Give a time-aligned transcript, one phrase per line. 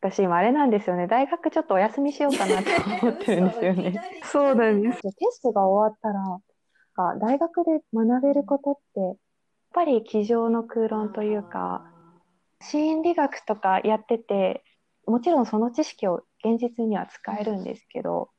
[0.00, 1.06] 私今あれなんですよね。
[1.06, 2.70] 大学ちょっとお休みしようかなと
[3.02, 4.00] 思ってるんですよね。
[4.24, 5.02] そうなんです。
[5.02, 6.40] テストが終わったら、
[6.94, 9.16] か大学で学べることって、やっ
[9.74, 11.84] ぱり机上の空論というか、
[12.62, 14.64] 心理学とかやってて、
[15.06, 18.30] もちろんその知識を現実には使えるんですけど、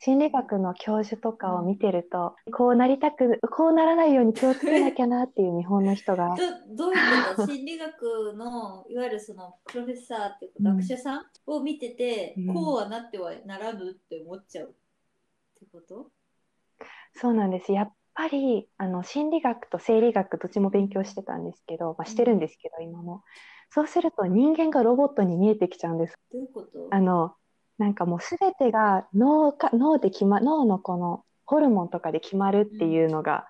[0.00, 6.36] 心理学の教授とかを見てると、こうなりたく、こうならないように気をつけなきゃなっていう日本の人が。
[6.68, 7.46] どどういうこと？
[7.48, 14.70] 心理学のいわゆるそのプロフェッサーっていうか学者さんを見てて、うん、こうはなってはならぬって思っちゃうっ
[15.58, 16.10] てこと？
[17.14, 17.72] そうなんです。
[17.72, 23.22] やっぱりあの心理学と生理学どっちも勉強してたんですけど、まあ、してるんですけど、今も。
[23.70, 26.16] そうすると人間がロボットに見えてきちゃうんです。
[26.32, 26.88] どういうこと？
[26.90, 27.34] あの
[27.78, 33.48] なんかもう全てが脳か脳で決ま脳のこのホルモンとかで決まるっていうのが、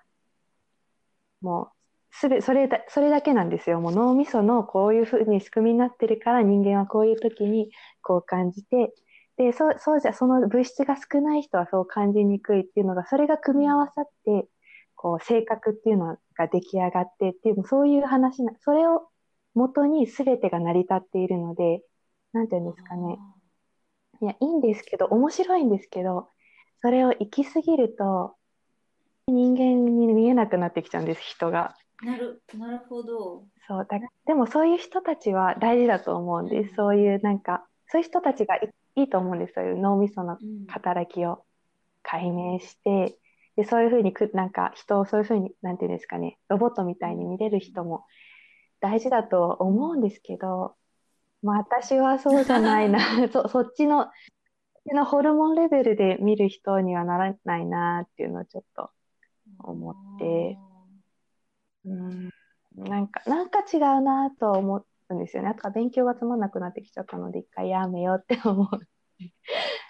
[1.41, 3.81] もうすべそれだそれだけなんですよ。
[3.81, 7.71] もう脳みそのこういうふうに仕組みになってるから人間はこういう時に
[8.01, 8.93] こう感じて
[9.37, 14.47] でそそうじゃその物質が少ない人はそう感じにくいっていうのがそれが組み合わさって
[14.95, 19.07] こう性格っていうのが出来上がってっていうそういう話なそれを
[19.55, 21.81] 元に全てが成り立っているので
[22.33, 23.17] 何て言うんですかね。
[24.21, 26.27] いや、いいんですけど、面白いんですけど、
[26.81, 28.35] それを行き過ぎると、
[29.27, 31.75] 人間に見えなくなってきちゃうんです、人が。
[32.01, 33.43] なるなるほど。
[33.67, 36.75] そうだでもそういう人たちは大事だと思うんです。
[36.75, 39.53] そういうなんか、そういう人たちがいいと思うんです。
[39.53, 41.43] そういう脳みその働きを
[42.03, 43.17] 解明して、
[43.55, 48.05] でそういうふうにくなんか人をそういうふうになんていうんですかねロボットみたいに見れる人も
[48.79, 50.78] 大事だと思うんですけどまあ、
[51.41, 52.99] 私はそうじゃないな。
[53.31, 54.07] そそっちの
[54.93, 58.89] のホルモンレベルで見る人にはならないなっていうのをちょっと
[59.59, 60.57] 思って。
[61.85, 62.29] うん。
[62.75, 65.49] なんかなんか違うなと思うんですよね。
[65.49, 68.67] あとは勉強がつまんなくなってきちゃったので一回やめようって思う。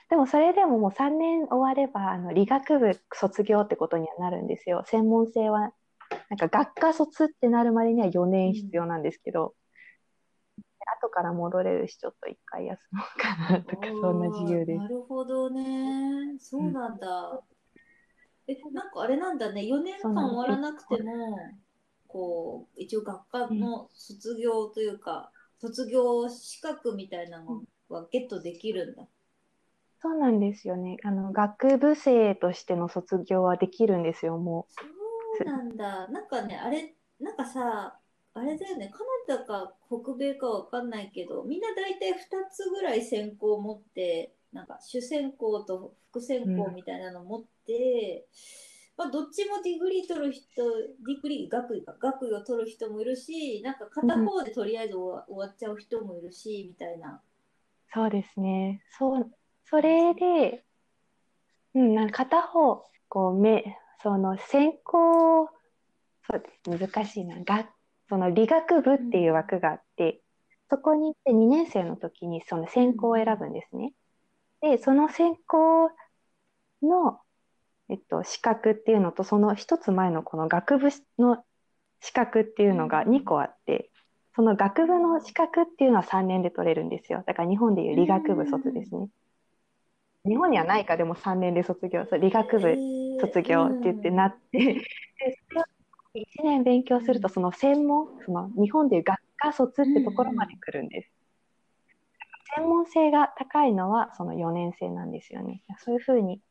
[0.09, 4.84] でもそれでももう3年終わればあの理学部卒業ってことにはなるんですよ。
[4.85, 5.74] 専門性は
[6.29, 9.53] なんか学科卒ってなるまでには4年必要なんですけど、
[10.97, 14.77] 後から戻れるし、ちょっと一回休もうかなとか、そんな自由です。
[14.79, 16.38] なるほどね。
[16.39, 17.29] そうなんだ。
[18.47, 19.66] うん、え、なんかあれなんだね。
[19.66, 21.38] 4年間終わらなくても、
[22.07, 29.07] こう、一応学科の卒業というか、うん、卒業資格みたいなのはゲットできるんだ。
[30.01, 30.97] そうなんですよね。
[31.03, 34.73] あの学部生としての卒業はできるんですよ、もう。
[35.38, 36.07] そうなんだ。
[36.07, 38.00] なんかね、あれ、なんかさ、
[38.39, 42.16] あれだよね、カナダか北米かわかんないけど、みんな大体2
[42.50, 48.25] つぐらい専攻を持って、なんか主専攻と副専攻みたいなの持って、
[48.97, 50.45] うん、まあ、どっちも degree 取る人、
[51.06, 57.21] degree、学位か、学位を取る人もいるし、なんか片方でとりあえず終わっちゃう人もいるし、みたいな。
[57.94, 58.83] そうですね。
[58.97, 59.31] そう、
[59.66, 60.63] それで、
[61.75, 65.50] うん、なんか片方、こう、め、その専攻、
[66.29, 67.38] そうです、難しいな。
[67.44, 67.67] 学
[68.09, 70.22] その理学部っていう枠があって、
[70.70, 73.94] そこに行って2年生の時にその専攻を選ぶんですね。
[74.62, 75.90] で、その専攻
[76.81, 77.19] の、
[77.90, 81.44] えっと、資格っていうのと、その一つ前のこの学部の
[82.02, 83.90] 資格っていうのが2個あって、
[84.36, 87.24] その学部の資格っていうのは3年で取れるんですよ。
[87.25, 89.09] だから日本でいう理学部卒ですね。
[90.25, 92.75] 日本にはないかでも3年で卒業、そう理学部
[93.22, 94.81] 卒業って言ってなって、で
[95.50, 95.64] それを
[96.19, 101.12] 1年勉強するとその専門その日本でいう学科卒ってところまで来るんです。
[102.56, 105.63] 専門性が高いのはその4年生なんですよね。
[105.78, 106.41] そういうふうに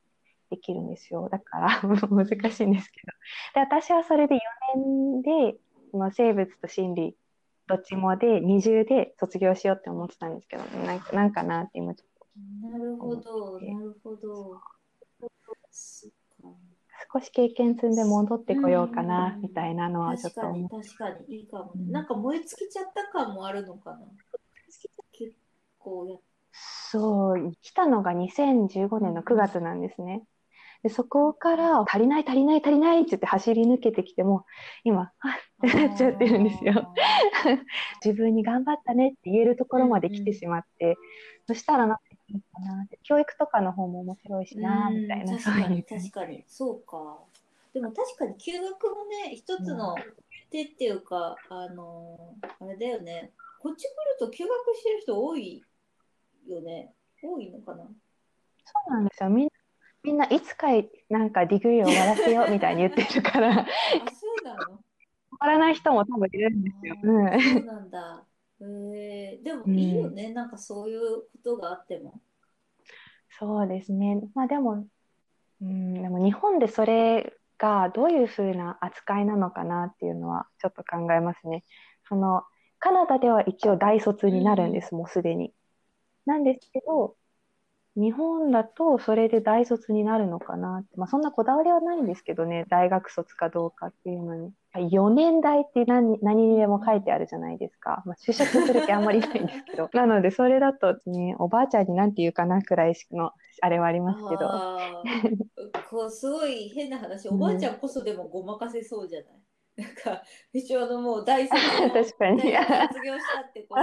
[0.50, 1.28] できるんですよ。
[1.30, 1.68] だから
[2.10, 3.12] 難しいんですけど。
[3.54, 4.40] で私はそれで4
[4.76, 5.58] 年で
[5.90, 7.16] その生物と心理
[7.66, 12.26] どっちもで二重で卒業しようって思ってたんですけどなんかなんかなって今ちょっと。
[12.66, 14.60] なるほどなるほど。
[17.12, 23.98] 少し経験積んで戻ってこようかな、みたいなのはちょっと確かに確かにいいかも、ね、なんか燃え尽きちゃった感もあるのかな？
[25.12, 25.34] 結
[25.78, 26.16] 構や
[26.52, 30.22] そう来たのが2015年の9月なんですね。
[30.82, 34.44] でそこから足りない足りない足りないって言って走り抜けてきても
[34.84, 35.28] 今あ
[35.66, 36.94] ってなっちゃってるんですよ。
[38.04, 40.96] 自分に頑張ったねって言えるところまで来てしまって、
[41.48, 45.38] そしたらなんかいいかなって教育とかの方も面白いしなみたいな。
[45.38, 46.44] 確かに確かに。
[46.46, 47.18] そうか。
[47.72, 49.94] でも確かに休学もね一つの
[50.50, 53.32] 手っていうか、うん、あのあれだよね。
[53.60, 55.62] こっち来ると休学してる人多い
[56.48, 56.92] よね。
[57.22, 57.84] 多いのかな？
[57.84, 59.30] そうなんですよ。
[59.30, 59.48] みん
[60.02, 60.68] みんないつか
[61.08, 63.50] なんか degree を終わらせようみたいに言ってるから。
[63.50, 63.62] あそ
[64.42, 64.78] うなの？
[65.38, 66.96] 終わらない人も多分いるんですよ。
[67.02, 68.24] うん、そうなんだ
[68.60, 72.20] えー、でもいいよね、なんかそういうことがあっても。
[73.38, 74.20] そうですね。
[74.34, 74.86] まあでも、
[75.60, 81.64] うん、でも日本でそれがどういうふうな扱いなのかなっていうのはちょっと考えますね。
[82.08, 82.42] その
[82.80, 85.52] カナダでは一応大卒になるんです、もうすでに。
[86.26, 87.16] なんですけど、
[87.98, 94.52] 日本だとそれで大卒になるのかなって、まあ、そんなこだわりはないんですけどね、大学卒かどうかっていうのに。
[94.74, 98.04] 4年代って何何にでも書いてあるじゃないですか。
[98.06, 99.90] まあ、就職する気あんまりないんですけど。
[99.94, 104.48] なので、それだとね、おばあちゃんに何て言うかなくらいのあれはありますけど。
[105.90, 109.34] こうすごい変な話、おばあちゃんこそでもごまかせそうじゃない、
[109.78, 110.22] うん、なんか、
[110.52, 112.52] 一応のもう大卒確かに卒
[113.04, 113.74] 業したってこ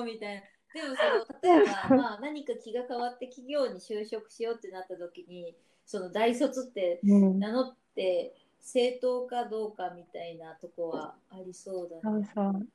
[0.00, 0.42] う、 みたいな。
[0.72, 5.54] でもその例えば、 まあ、何か気が変わって企業に就職しようってなった時に
[5.84, 12.02] その大卒って名乗って正当かどうかみたいなとこはありそうだね。
[12.02, 12.66] そうそう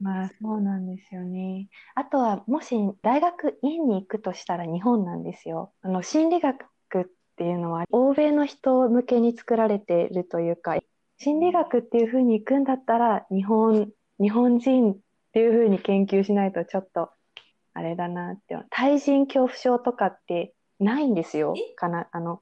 [0.00, 1.68] まあそうなんですよね。
[1.94, 5.72] あとはもし大学院に行くとしたら日本なんですよ。
[5.82, 6.64] あの心理学
[7.00, 7.06] っ
[7.36, 10.76] ていうのは欧米の人向けに作られているというか
[11.18, 13.90] 心理学っていうふうに行くんだったら日本
[14.20, 17.10] 日本人っていうふうに研究しないとちょっと
[17.74, 18.56] あれだなって。
[18.70, 21.54] 対人恐怖症とかってないんですよ。
[21.76, 22.40] かなあの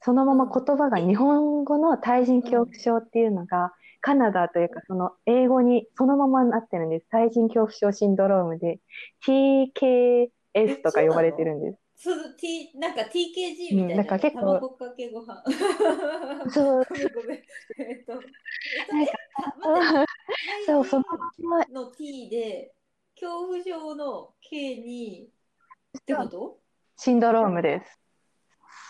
[0.00, 7.06] そのまま言葉が日本語の対人恐怖症っていうのがカナダというかその英語にそのままなってるんです。
[7.10, 8.78] 対人恐怖症シンドロームで。
[9.26, 11.78] TKS とか呼ばれてるんです。
[12.38, 14.40] T なんか TKG みたいな、うん、なんか結構。
[14.40, 15.42] 卵かけご飯。
[16.50, 16.84] そう。
[16.86, 17.38] ごめんごめん。
[17.38, 18.26] えっとなん
[19.06, 20.06] か
[20.66, 21.04] そうその
[21.70, 22.72] の T で
[23.14, 25.30] 恐怖症の K に
[25.98, 26.58] ってこと？
[26.96, 28.00] シンドロームです。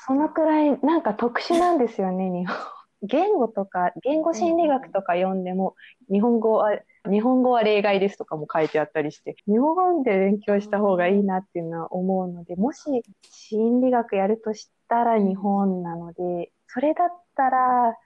[0.07, 2.57] そのくらいなんか特殊なんですよね 日本。
[3.03, 5.77] 言語とか言語心理学とか読んでも
[6.11, 12.85] 日本語は日本語は例外ですとかも書いてあったりして、日本語で勉強した方がいいなっていうのは思うので、もし
[13.31, 17.97] 心理学やるとしたら日本なので、それだったら、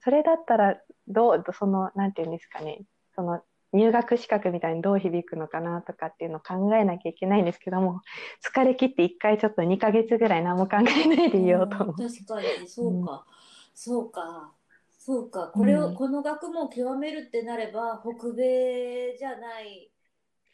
[0.00, 0.80] それだったら、
[1.12, 2.82] どう、その、なんていうんですかね、
[3.14, 3.42] その、
[3.72, 8.02] 入学資格みたいにどう響くのかなとかっていうのを考えなきゃいけないんですけども
[8.44, 10.82] 疲れ切って1回ちょっと2ヶ月ぐらい何も考え
[11.16, 11.96] ないでいようと思う。
[11.96, 12.68] 確かに。
[12.68, 13.20] そうか、うん、
[13.74, 14.52] そうか。
[14.98, 15.50] そうか。
[15.54, 19.90] これを、うん、この学問を極めるってなれば北米じゃない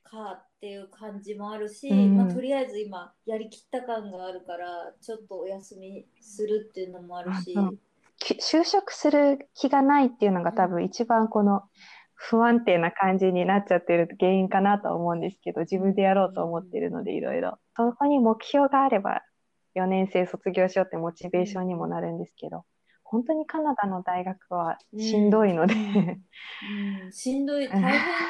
[0.05, 7.55] かっていう感じもあるし、うん、まあ、とりあえず今やりきった感があるからちょっとお休みするっていうのもあるし。
[8.41, 11.63] 就職する気がないっていうのが多分一番この
[12.15, 17.59] 不安定な感じになっちゃってる原因かなと思うんですけど自分でやろうと思ってるのでいろいろ。
[17.77, 19.23] そこに目標があれば
[19.77, 22.65] 4年生卒業しようってモチベーションにもなるんですけど
[23.11, 26.25] 本当にカナダの大学はしんどいので、うん。
[27.05, 27.69] うん、しんどい。
[27.69, 27.81] 大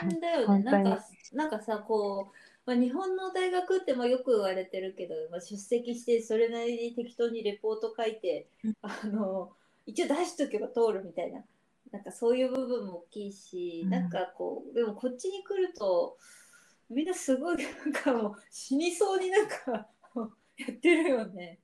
[0.03, 0.63] 変だよね。
[0.63, 0.99] なんか
[1.33, 8.49] なんかさこう、まあ、日本の大学ってまあよく言われてるけど、まあ、出席してそれなりに適当にレポート書いて、
[8.83, 9.51] あの
[9.89, 11.41] 一応出しとけば通るみたいな
[11.93, 16.17] なんかそういう部分も大きいし、うん、なんかこうでもこっちに来ると
[16.91, 19.89] みんなすごいなんかもう死にそうになんか
[20.57, 21.61] やってるよね。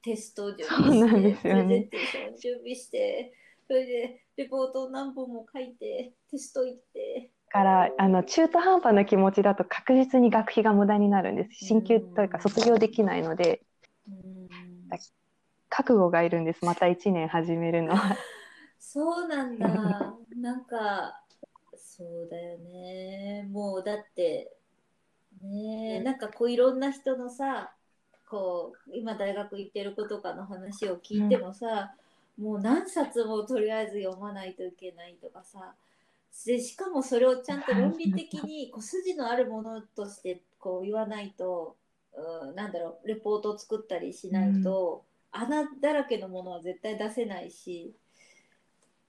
[0.00, 3.34] テスト準備して、プレゼンテーション準備して、
[3.66, 7.32] それでレポート何本も書いて、テスト行って。
[7.48, 13.62] からあの中途半端な気持ちだと確実に学費が無駄になるんです進級というか卒業できないので、
[15.68, 16.64] 覚悟がいるんです。
[16.64, 17.94] また1年始めるの。
[17.94, 18.16] は
[18.78, 19.68] そうなんだ。
[20.36, 21.22] なんか
[21.76, 23.48] そうだよね。
[23.50, 24.52] もうだって
[25.42, 27.72] ねなんかこういろんな人のさ
[28.28, 31.94] こう今大学行ってる子とかの話を聞いてもさ、
[32.38, 35.74] うん、もう何冊もとりあえず読まないといけないとかさ
[36.44, 41.76] でしかもそれをちゃんと論理的に こう筋のあるものとしてこう言わないと、
[42.14, 45.05] うん、なんだろうレポートを作ったりしないと、うん、
[45.40, 47.94] 穴だらけのものは絶対出せないし。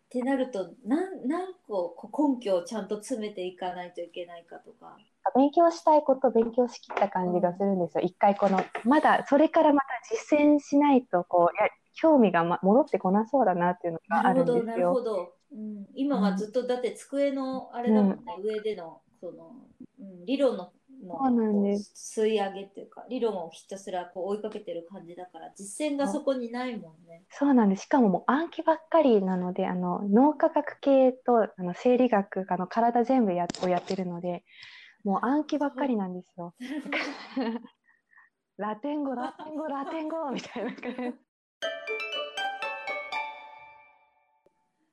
[0.08, 1.94] ってなると何何個
[2.38, 4.98] 根拠をちゃんと詰めていかないといけないかとか。
[5.36, 14.64] 勉強したいこと勉強しきった感じがするんですよ、一回このまだそれからまた実践しないとこうや興味が、ま、戻ってこなそうだなっていうのがあるんですよ。
[14.64, 19.56] なるほどうん、今はずっとだって机のあれだもんね、うん、上でのその、
[20.00, 27.24] うん、理論のそうなんです吸い上げっていうか理論をひたすらこう追いかけてる感じだから実践がそこにないもんね。
[27.30, 34.44] そうなんですしかももう暗記ばっかりなのであの脳科学系とあの生理学あの体全部やをやってるので
[35.04, 36.54] もう暗記ばっかりなんですよ。
[38.58, 41.28] ラテン語、ラテン語、ラテン語みたいな感じ。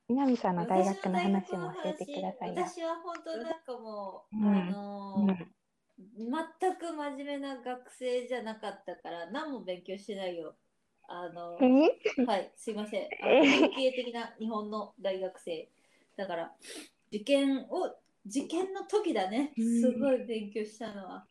[0.08, 2.62] 南さんの大私学の話も教えてくださいよ。
[2.62, 5.54] 私は本当なんかもう、うんあのーうん
[5.98, 10.54] 全く真面目な学生じゃなかったから何も勉強してないよ。
[11.08, 12.24] あのえ？
[12.26, 13.08] はい、すいません。
[13.20, 15.68] 典型的な日本の大学生。
[16.16, 16.52] だから、
[17.08, 17.94] 受験を、
[18.26, 19.52] 受験の時だね。
[19.56, 21.26] うんすごい勉強したのは。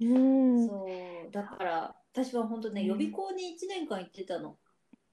[0.00, 0.66] うん。
[0.66, 4.56] そう、だから、私は本当ね、うん予備校に1年間行ってたの。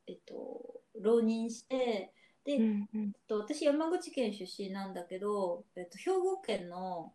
[0.08, 2.14] えっと、浪人して、
[2.46, 7.14] で、うんうんえっと、私山口県出身なんだけど、えっと、兵庫県の、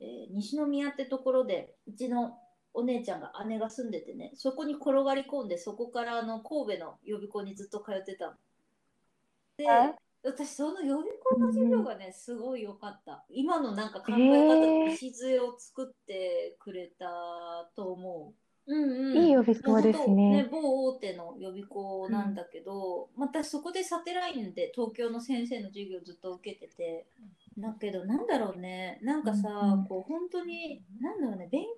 [0.00, 2.38] えー西宮ってところでうちの
[2.74, 8.32] お姉ちゃんが姉が住んでてねそこに転がり込んでそこからあの神戸の予備校にずっと通ってたの。
[9.56, 13.24] であ私その予備校の授業がねすごい良かった。
[13.30, 17.06] 今のなんか考え方の礎を作ってくれた
[17.74, 18.34] と思う。
[18.70, 20.42] うんうん、いい予備校ですね。
[20.42, 27.06] ね某大手の予備校なんだけど、またそこでサテラインで東京の先生の授業をずっと受けてて
[27.58, 28.98] だけどなんだろうね。
[29.02, 29.84] なんかさ、うんうん。
[29.86, 31.68] こう本当になんだろうね勉強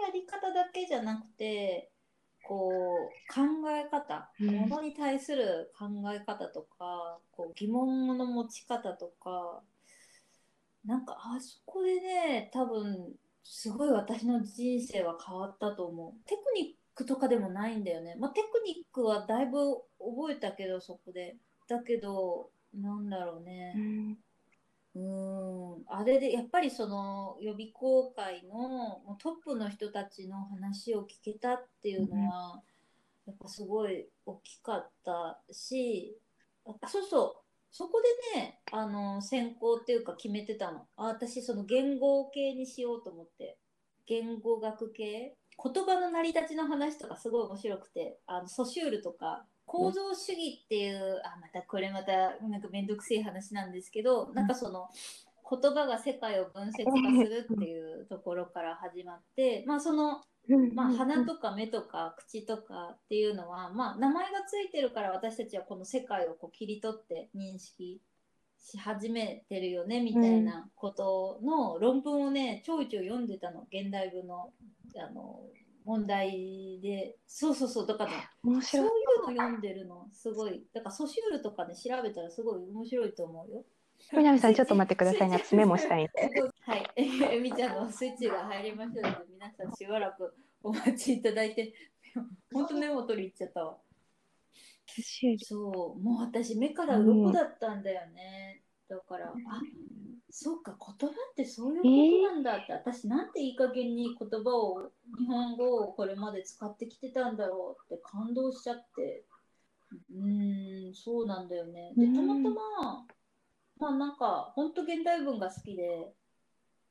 [0.00, 1.90] のやり方だけじゃなくて
[2.42, 4.54] こう考え方、うん。
[4.54, 9.62] ものに対する考え方とかこう疑問の持ち方とか
[10.84, 16.28] なんかあそこでね多分すごい私の人生は変わったと思う。
[16.28, 19.58] テクニックとかでもないんだよね、まあ、テクニックはだいぶ
[19.98, 21.36] 覚えたけどそこで。
[21.68, 24.18] だけどなんだろううねん
[24.96, 25.84] うーん。
[25.88, 32.62] あれでやっぱりその予備校会のトップの人たちの話を聞けたっていうのは、
[33.26, 36.16] やっぱすごい大きかったし
[36.64, 37.42] あそうそう。
[37.70, 38.00] そこ
[38.34, 40.86] でねあの専攻っていうか決めてたの。
[40.96, 43.58] あ私その言語系にしようと思って。
[44.06, 45.36] 言語学系。
[45.62, 54.88] 言葉の成り立ちの話とかすごい面白くてあのソシュールとか構造主義っていうあまたこれまたなんか面倒くせえ話なんですけどなんかその
[55.48, 60.22] 言葉が世界を分節化するっていうところから始まってまあその
[60.74, 68.00] まあ、鼻とか目とか口とかっていうのは、まあ、名前がついてるから私たちはこの世界をこう切り取って認識
[68.58, 74.50] し始めてるよねみたいなことの論文をねちょいちょい読んでたの現代文の
[74.96, 75.40] あの
[75.86, 78.88] 問題でそうそうそうだからね面そうい。
[78.88, 83.64] うの読んでるのすごいだからソシュールとかね調べたらすごい面白いと思うよ。
[84.12, 85.38] 南さん、ちょっと待ってくださいね。
[85.42, 86.12] 私メモしたいんで。
[86.62, 91.72] はい、えみちゃんのスイッチが入りましたので、皆さんしばらくお待ちいただいて、
[92.52, 93.78] 本当メモ取り行っちゃったわ。
[95.42, 98.62] そう、もう私目から鱗だったんだよね。
[98.86, 99.34] だから、あ、
[100.30, 109.24] そうか、言葉ってそういうことなんだって、私なんていい加減に言葉を、日本語をこれまで使ってきてたんだろうって感動しちゃって。
[110.10, 111.94] うーん、そうなんだよね。
[111.96, 113.06] で、たまたま、
[113.78, 116.12] まあなんか、本当現代文が好きで、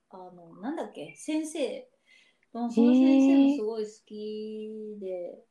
[0.09, 1.89] あの、なんだっけ、先生、
[2.51, 5.43] その先生もすごい好きで、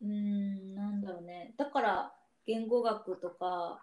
[0.00, 1.54] うーん、なんだろうね。
[1.58, 2.14] だから、
[2.46, 3.82] 言語学とか、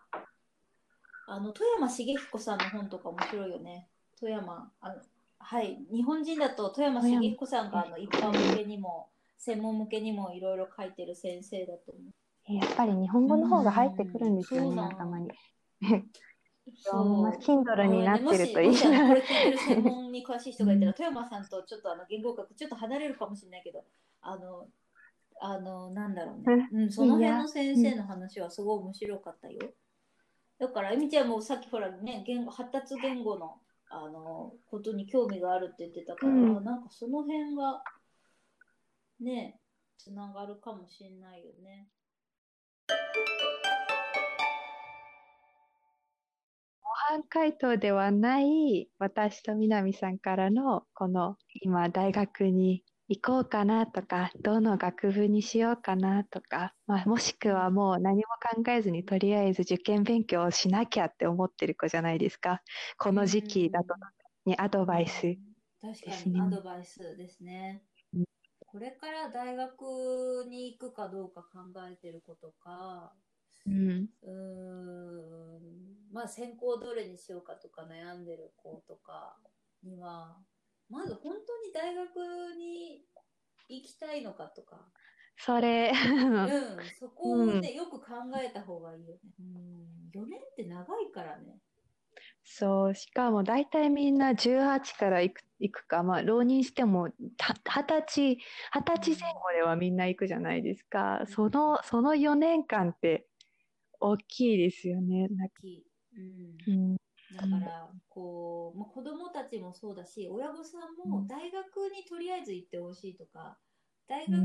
[1.27, 3.87] あの、富山茂彦さんの本とか面白いよね。
[4.19, 5.01] 富山、あの、
[5.39, 12.13] はい、日本人だと富山茂彦さんがあの一般向けにも、専門向けにもいろいろ書いてる先生だと思う。
[12.53, 15.31] やっぱり日本語の方が入ってくるんですよね、うんそうなの頭に。
[16.75, 17.29] そう。
[17.39, 23.83] Kindle になってるといいなこれ聞いてる専門に詳しい人がいたら、富山さんとちょっとあの言語学ちょっと離れるかもしれないけど、
[24.21, 24.67] あの、
[25.41, 26.69] あの、なんだろうね。
[26.71, 29.59] うん、その辺の先生の話はすごい面白かったよ。
[30.63, 33.57] だから、えみちゃんもさっきほらね、言語発達言語の
[33.89, 37.83] あのことに興味があるって言ってたから、うんあなんかその辺が
[39.19, 39.59] ね、
[39.97, 41.89] つながるかもしれないよね。
[46.81, 58.23] 模範解答ではない私と南さんからのこの今大学に行こうかなとかどの学部にしようかなとか、まあ、もしくはもう何も
[58.63, 62.61] 考えずにとりあえず受験勉強をしなきゃって思ってる子じゃないですか。
[62.97, 63.95] この時期だと
[64.45, 65.37] にアドバイス
[65.81, 67.83] 確かにアドバイスですね。
[68.13, 68.25] うん。
[68.65, 73.15] これから大学に行くかどうか考えてる子とか、
[73.65, 74.09] うん。
[74.21, 79.39] うーん、まあ専攻どれにしようかとか悩んでる子とか
[79.83, 80.45] には、
[80.89, 83.03] まず本当に大学に
[83.69, 84.91] 行きたいのかとか、
[85.37, 88.05] それうん、 そこをね、よく考
[88.41, 89.19] えた方がいいよね。
[89.39, 91.59] うん、4年って長いからね。
[92.43, 98.37] そう、しかも大体みんな18から行く、行くか、まあ浪人してもた二十歳、
[98.73, 101.23] 二十歳前後ではみんな行くじゃないですか。
[101.27, 103.27] その、その4年間って
[103.99, 105.29] 大きいですよね。
[105.29, 105.85] 大きい。
[106.67, 106.97] うんうん、
[107.33, 113.59] だから、こう、まあ、子供たちもそうだし、親御さんも大学にとりあえず行ってほしいとか、
[114.07, 114.43] 大学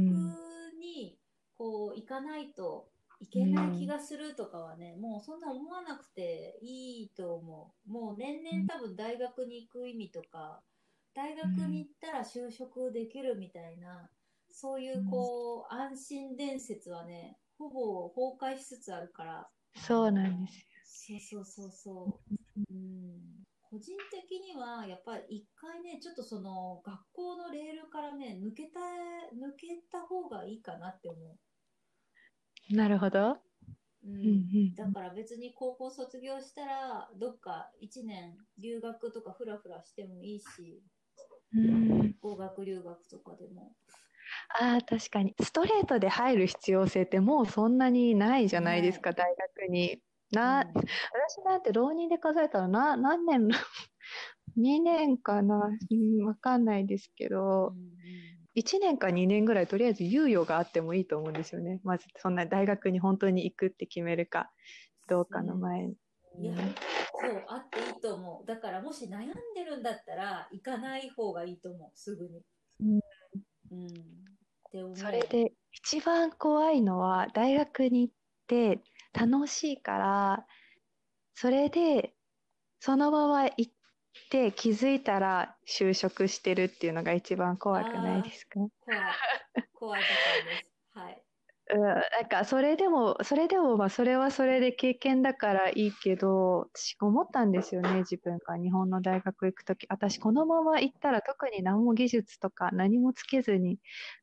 [0.78, 1.20] に
[1.56, 7.90] こう行かないといけない気がするとかはね、もうそんな思わなくていいと思う。
[7.90, 10.62] もう年々多分大学に行く意味とか、
[11.14, 14.10] 大学に行ったら就職できるみたいな、
[14.50, 20.64] そういうこう、安心伝説はね、ほぼ崩壊しつつあるから、そうなんですよ。
[20.84, 22.37] そうそうそうそう。
[22.70, 23.44] うん。
[23.70, 31.36] 個人的には、やっぱり一回ね、ちょっとその学校のレールからね、抜けた、抜けた方がいいかなって思
[32.70, 33.32] なるほど。
[33.32, 33.36] う。
[33.36, 33.38] う。
[34.04, 40.82] うんんだから別に高校卒業したら、どっか1年留学とかフラフラしてもいいし、
[41.54, 43.74] うん、うん語学留学とかでも。
[44.60, 45.34] ああ、確かに。
[45.42, 50.00] ストレートで入る必要性ってもうそんなにないじゃないですか、大学に。
[50.32, 53.48] な、うん私なんて浪人で数えたらな、何年、
[54.56, 57.98] 2年かな、うん、わかんないですけうど、ん
[58.54, 61.80] 1年か2年ぐらいとりあえず猶予があってもいいと思うんですよね。
[61.84, 64.50] まずそんな大学に本当に行くって決めるか
[65.06, 65.96] どうかの前に。
[66.40, 68.46] いや、そう、あっていいと思う。
[68.46, 72.42] だからもし悩んでるんだったら、行かない方がいいと思う、すぐに。
[72.80, 73.00] うん
[73.70, 74.94] うん。
[74.94, 78.14] それで一番怖いのは大学に行っ
[78.46, 78.80] て
[79.12, 80.46] 楽しいから、
[81.34, 82.14] それで
[82.80, 83.72] そのまま行っ
[84.30, 88.60] て気づいたら就職してるっていうのが一番怖くないですか？
[89.74, 90.02] 怖い。
[90.06, 90.77] 怖いです。
[91.70, 91.78] はい。
[91.78, 99.86] うん、なんかそれでも、それでもまあそれはそれで経験だからいいけど、私思ったんですよね、自分が日本の大学行くとき。
[99.88, 103.78] 私このまま行ったら特に何も技術とか何もつけずに、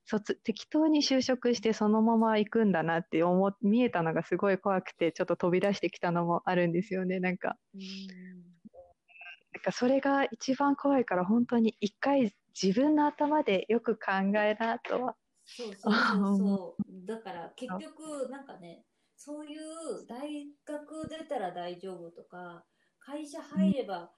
[0.05, 7.19] 卒、適当に就職してそのまま行くんだなって思っ、見えたのがすごい怖くて、ちょっと飛び出してきたのもあるんですよね。
[7.19, 7.81] なんか、うん。
[9.53, 15.15] なんかそれが一番怖いから本当に一回自分の頭でよく考えなとは。
[15.45, 16.83] そうそうそうそう。
[17.05, 22.65] だから結局、なんかね、そういう大学出たら大丈夫とか、
[22.99, 24.11] 会社入れば、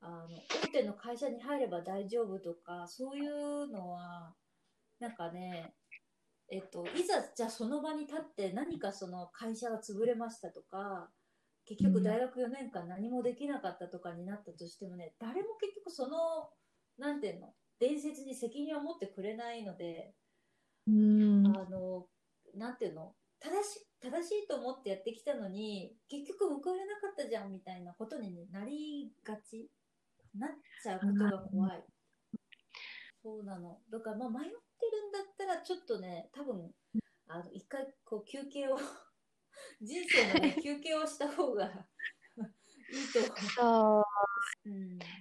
[0.00, 4.34] あの、大手の会社に入れば大丈夫とか、そういうのは、
[4.98, 5.76] なんかね、
[6.48, 11.12] えっと、いざじゃあその場に立って何かその会社が潰れましたとか、
[11.64, 16.50] 結局大学4年間何もできなかったとかになったとしてもね、誰も結局その、
[16.98, 20.14] なんていうの、伝説に責任を持ってくれないので、
[20.90, 21.56] うん。
[21.56, 22.06] あの、
[22.54, 23.14] なんていうの？
[23.40, 29.70] 正し、正しいと思ってやってきたのに、結局報われなかったじゃんみたいなことにねなりがち？
[30.34, 30.50] なっ
[30.82, 31.84] ちゃうことが怖い。
[33.22, 33.78] そうなの。
[33.90, 36.72] だから、まあ、迷ってるんだったら、ちょっとね、多分、
[37.28, 38.78] あの、一回、こう、休憩を、
[39.80, 41.88] 人生のね、 休憩をした方が
[42.88, 43.20] いいと
[43.56, 44.04] そう。
[44.66, 44.70] 思う。
[44.70, 45.19] うん。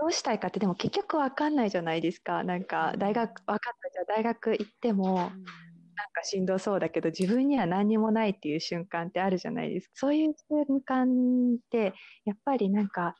[0.00, 2.44] どうしたいかってでも結局わかんないじゃないですか。
[2.44, 5.30] なんか大学、わかったじゃあ大学行ってもなん
[6.12, 9.92] かしんどそうだけど自分には何にもないっていう瞬間ってあるじゃないですか。
[9.94, 11.06] そういう瞬間
[11.56, 13.16] ってやっぱりなんか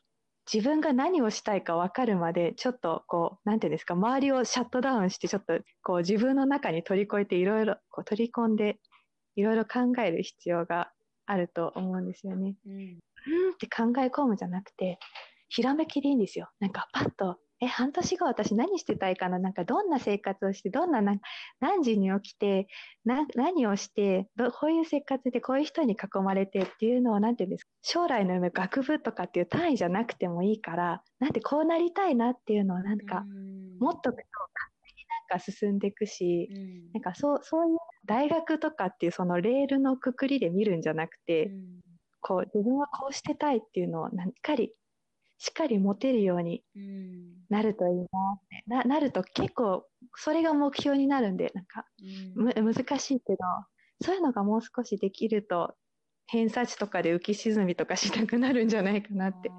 [0.52, 8.78] 自分が何をしたいかわかるまでちょっとこう、なんていうんですか、周りをシャットダウンしてちょっとこう自分の中に取り込えていろいろこう取り込んで
[9.36, 10.90] いろいろ考える必要が
[11.26, 12.56] あると思うんですよね。
[12.66, 12.72] うん。
[12.72, 12.98] うん
[13.52, 14.98] って考え込むじゃなくて、
[15.50, 16.48] ひらめきでいいんですよ。
[16.60, 19.38] なんかパッと、え、半年後私何してたいかな？
[19.38, 21.16] なんかどんな生活をして、どんな、な
[21.60, 22.68] 何時に起きて、
[23.04, 33.24] な、何をして、どこういう生活でこういう人に囲まれてっていうのを、なんていうんですか、将来の夢、学部とかっていう単位じゃなくてもいいから、なんてこうなりたいなっていうのをなんか、
[33.78, 34.18] 持っとなん
[35.28, 41.80] か進んでいくし、うん、なんかそう、そういう大学とかっていうそのレールのくくりで見るんじゃなくて、うん。
[42.22, 44.74] こう自分はこうしてたいっていうのをしっかり、
[45.40, 48.06] しっかり持てるようにうんなるといいなっ
[48.48, 48.62] て。
[48.66, 51.86] な、なると結構それが目標になるんで、なんか
[52.36, 53.38] うんむ難しいけど、
[54.02, 55.74] そういうのがもう少しできると、
[56.26, 59.50] 偏差値とかで浮き沈みとかしなくなるんじゃないかなって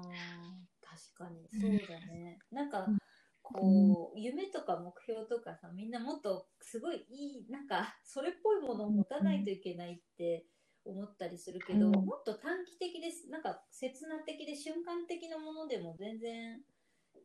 [0.80, 2.38] 確かにそうだね。
[2.50, 2.98] なんかうん
[3.42, 10.46] こう、夢とか目標とかさみんなもっとすごいいいなんかそれっぽいものを持たないといけないって
[10.84, 16.60] 思ったりするけど、うんもっと短期的ですなんか刹那的で瞬間的なものでも全然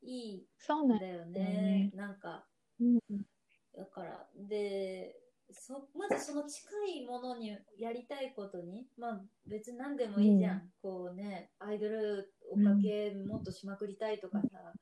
[0.03, 1.07] いいそうなんだ。
[1.07, 1.91] よね。
[1.95, 2.45] なんか
[2.79, 2.99] うん
[3.77, 5.15] だから、で、
[5.51, 6.67] そ、まずその近
[7.01, 10.63] いものにやりたいことに、まあ別に何でもいいじゃん。
[10.81, 14.73] こうね、アイドルおかけもっとしまくりたいとかさ、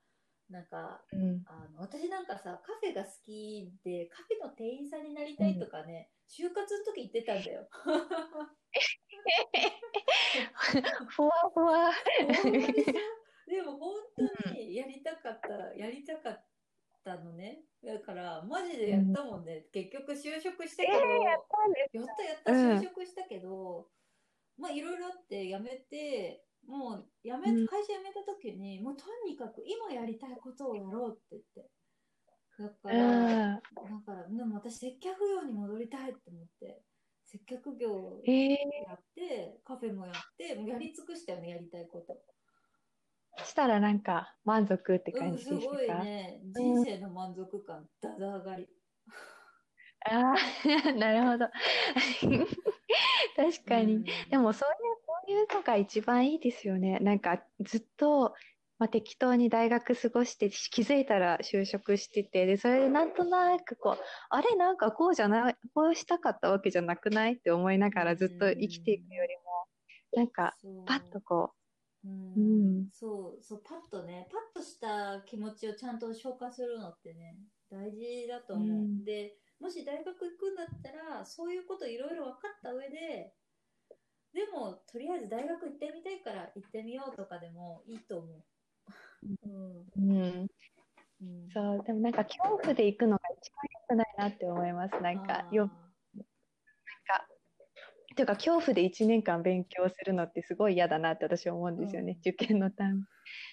[0.49, 1.43] なんかうん。
[1.47, 7.67] あの私なんかさカフェが好きでカフェの店員さんになりたいとかね、就活の時言ってたんだよ。
[11.07, 11.91] ふわふわ。
[13.47, 16.45] でも本当にやりたかった、やりたかっ
[17.03, 17.61] たのね。
[17.83, 19.67] だからマジでやったもんね。
[19.71, 21.97] 結局就職したけど、えー、やった。
[21.97, 23.87] やったやったうん就職したけど、
[24.57, 27.67] まあいろいろあって辞めてもう辞めうん。
[27.67, 31.69] 会社辞めた時に、もうとにかく今やりたいことをやろうって言って。
[32.57, 33.61] だかうら、ん。
[33.61, 33.61] だ
[34.05, 36.81] からでも私接客業に戻りたいって思って
[37.25, 38.55] 接客業えー、
[38.87, 42.17] やってカフェもやってもうやり尽くしたよねやりたいこと。
[43.43, 46.39] したらなんか満足ってうん感じでしすごいね。
[46.55, 48.69] 人生の満足感だだ上がり。
[50.07, 50.35] ああ、
[50.93, 51.49] なるほど。
[53.35, 53.95] 確かに。
[53.95, 54.05] うん。
[54.29, 56.99] でもそういういうのが一番いいですよね。
[56.99, 58.33] なんかずっと、
[58.77, 63.97] まあ、適当に大学過ごして気づいたら就職してて、で、それでなんとなくこう、
[64.29, 64.55] あれ？
[64.55, 67.33] なんかこうじゃない、こうしたかったわけじゃなくない？
[67.33, 69.67] って思いながらずっと生きていくよりも、
[70.13, 71.53] なんかパッとこ
[72.03, 72.33] うん。
[72.35, 72.39] う
[72.81, 72.87] ん。
[72.91, 77.37] そうそうパッとねパッとした気持ちをちゃんと消化するのってね
[77.71, 79.03] 大事だと思う、うん。
[79.05, 83.33] でもし大学行くんだったらそういうこといろいろ分かった上で
[84.35, 88.43] でもとりあえず大学行ってみたいから行ってみようとかでもいいと思う、
[89.23, 89.81] うん。
[89.81, 90.47] う、うん、
[91.21, 94.99] うん、そう、でもなんか恐怖で行くのが一番良くないなって思います。
[95.01, 95.71] なんか、よ、
[98.15, 102.19] ていうか恐怖で1年間勉強するのってすごい嫌だなって私は思うんですよね、うん。
[102.19, 103.03] 受験のため。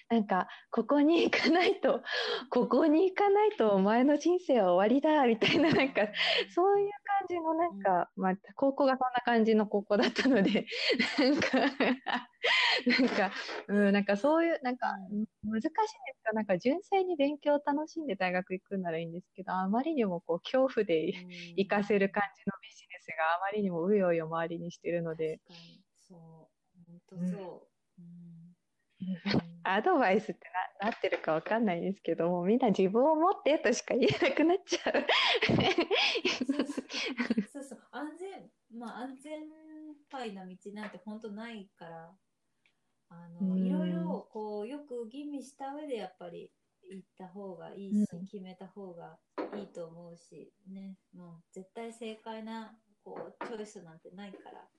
[0.09, 2.03] なんか、ここに行かないと、
[2.49, 6.07] ここに行かないとお前の人生は終わりだ、みたいな、なんか、
[6.53, 10.67] そういう感じのなんか、まあ、高校がそんな感じの高校だったので、
[11.17, 11.57] なんか、
[12.85, 13.31] なんか、
[13.67, 14.87] うん、なんかそういう、なんか、
[15.43, 15.71] 難しいんで
[16.15, 21.13] すかなんか純粋に勉強を楽しんで大学行くならいいんですけど、あまりにもこう、恐怖で
[21.55, 25.83] 行かせる感じのビジネスがあまりにもうようよ周りにしてるので、確かに。
[26.07, 26.83] そう。
[26.87, 28.55] 本当そう、うん。
[29.63, 30.41] アドバイスって
[30.81, 35.05] ななってるかわかんないですけども、みんな自分を持ってとしか言えなくなっちゃう。
[37.51, 37.79] そうそう。
[37.91, 39.41] 安全まあ安全
[40.09, 42.11] 牌な道なんて本当ないから
[43.09, 43.65] あのうん。
[43.65, 46.51] いろいろこうよく吟味した上でやっぱり
[46.89, 48.25] 行った方がいいし、うん。
[48.25, 49.19] 決めた方が
[49.55, 50.97] いいと思うしね。
[51.13, 54.69] もう絶対正解なこうチョイスなんてないから。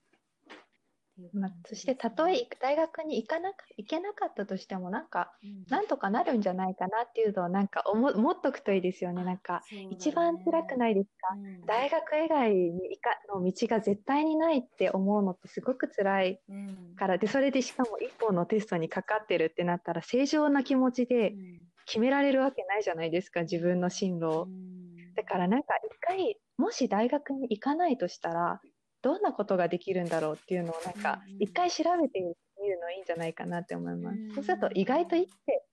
[1.33, 5.65] まあそして、たとえ大学に行かなか、行けなかったとしても、なんか、うん。
[5.69, 9.23] なんとかなるんじゃないかなっていうのを、なんか思、持っとくといいですよね。
[9.23, 9.79] なんか、ね。
[9.89, 11.27] 一番辛くないですか？
[11.29, 11.65] うん。
[11.65, 16.95] 大学以外に行かの道が絶対にないって思うのってすごく辛いうん。
[16.95, 21.65] から、で、それでしかも一本のテストにかかってるってなったら、正常な気持ちでうん。
[21.85, 24.43] 決められるわけないじゃないですか、自分の進路を。
[24.45, 24.49] う。
[24.49, 28.61] んだからなんか一回、もし大学に行かないとしたら、
[29.01, 34.33] どんなことができるんだろうっていうのをなんか一回調べてみるのいいんじゃないかなって思いますうん。
[34.33, 35.63] そうすると意外と生きて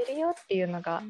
[0.00, 1.02] いけるよっていうのが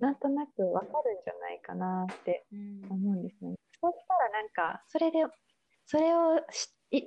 [0.00, 3.54] なんとなくわかるんじゃないかなってうん思うんですね。
[3.82, 5.18] そうしたらなんかそれで、
[5.84, 6.40] それを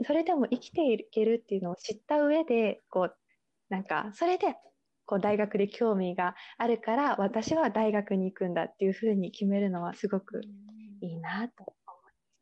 [0.06, 3.16] それでも生きていけるっていうのを知った上で、こう、
[3.70, 4.56] なんかそれで
[5.06, 10.42] こう大学で興味があるから私は大学に行くんだっていうふうに決めるのはすごく
[11.02, 11.74] いいなと思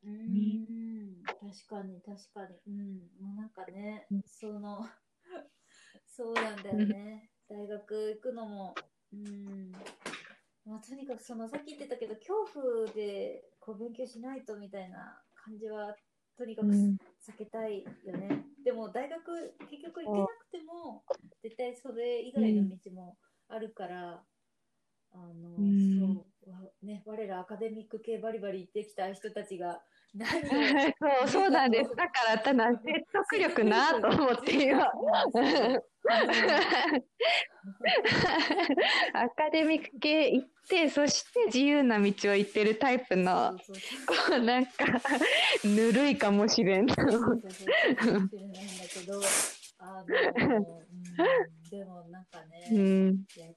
[0.04, 1.24] うん。
[1.24, 2.58] 確かに確かに。
[2.67, 3.26] うん。
[3.26, 4.88] もうなんかねうんその
[6.06, 7.30] そうなんだよね。
[7.47, 8.76] 大学行くのも。
[9.13, 9.71] うん。
[10.65, 15.95] まあとにかくそのさっき言ってたけど恐怖でこう勉強しないとみたいな感じは
[16.41, 16.97] とにかくうん。
[17.21, 21.04] 避けたいよね、でも大学結局行けなくても
[21.43, 23.15] 絶対それ以外の道も
[23.47, 24.23] あるから、
[25.13, 25.99] あの、うん。
[25.99, 29.84] そうわね我らアカデミック系バリバリ行ってきた人たちが
[31.00, 31.95] そう、そうなんです。
[31.95, 34.91] だから、ただ、 説得力なと思って今。
[39.13, 43.56] アカデミック系行って、そして自由な道を行ってるタイプの、
[44.06, 44.71] こうなんか、
[45.63, 46.88] ぬるいかもしれん。
[46.88, 49.38] そうそうそうかもしれないんだけど、
[49.78, 50.65] あの、うん、
[51.69, 53.26] でもなんかうね、ん。
[53.36, 53.47] いや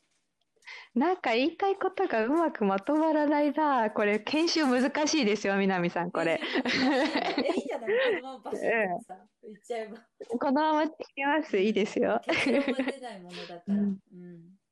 [0.95, 3.91] なんか言いたいことがうまくまとまらないな。
[3.91, 6.41] これ、研修難しいですよ、南さん、これ。
[6.65, 9.99] え、いいんじゃないこのままバシッとさ、言っちゃえば。
[10.39, 11.59] このまま聞きます。
[11.59, 12.21] いいですよ。
[12.27, 13.75] 結論が出ないものだから。
[13.75, 14.65] うんうん。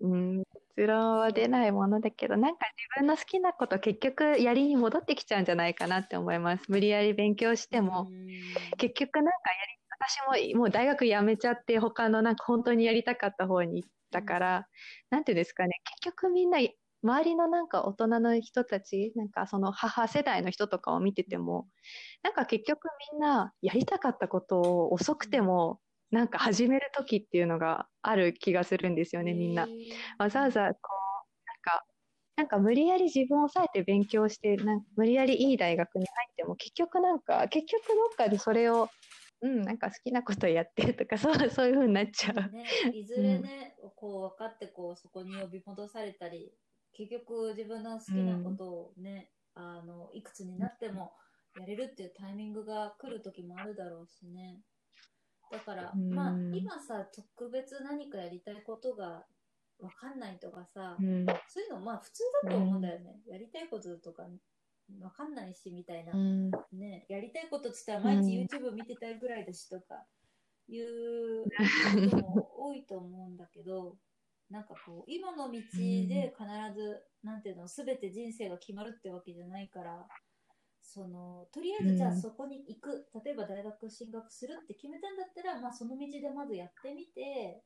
[0.00, 0.44] うん、
[0.76, 6.64] 結論は出ないものだけど、なんか自分の好きなこと結局やりに戻ってきちゃうんじゃないかなって思います。
[6.68, 8.26] 無理やり勉強しても、うん
[8.76, 14.68] 結局なんかやり、私ももう大学辞めちゃって他のなんか本当にやりたかった方に行ったから、
[15.10, 16.58] なんていうんですかね、結局みんな
[17.02, 21.68] 周りのなんか大人の人たち、なんかその母世代の人とかを見てても、
[22.22, 25.80] なんか結局みんなやりたかったことを遅くても
[26.12, 29.66] なんか始める時っていうのがある気がするんですよね、みんな。
[30.18, 31.84] わざわざこう、なんか、
[32.36, 38.90] なんか無理やり自分を抑えて勉強して、なんか無理やりいい大学に入っても結局なんか、結局どっかでそれを
[39.42, 42.52] うん、なんか好きなことやってとか、そう、そういう風になっちゃう。
[42.52, 46.52] ね、いずれね、うん、こう分かって、こう、そこに呼び戻されたり、
[46.92, 51.12] 結局自分の好きなことをね、うん、あの、いくつになっても
[51.58, 54.60] やれるっていうタイミングが来る時もあるだろうしね。
[55.50, 59.26] だから、うん、まあ、今さ、特別何かやりたいことが
[59.80, 63.20] 分かんないとかさ、そういうのまあ普通だと思うんだよね。
[63.26, 64.22] やりたいこととか
[65.00, 70.04] わかんないしみたいな、うん、ね、やりたいことっつったら毎日 YouTube 見てたいぐらいだしとか
[70.68, 71.44] いう
[72.10, 73.96] ことも多いと思うんだけど、
[74.50, 80.06] なんかこう今の道で必ず、なんていうの全て人生が決まるってわけじゃないから
[80.82, 87.62] そのとりあえずじゃあそこに行く、例えば大学進学するって決めたんだったら、まあ、その道でまずやってみて